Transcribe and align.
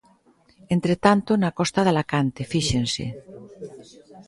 Entre 0.75 0.95
tanto 1.05 1.31
na 1.35 1.55
costa 1.59 1.81
de 1.85 1.91
Alacante 1.93 2.41
fíxense. 2.53 3.05